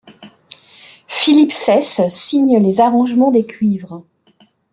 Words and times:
Philippe 1.05 1.51
Saisse 1.51 2.01
signe 2.09 2.57
les 2.57 2.81
arrangements 2.81 3.29
des 3.29 3.45
cuivres. 3.45 4.01